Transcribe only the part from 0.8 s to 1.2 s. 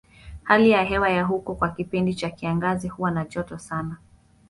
hewa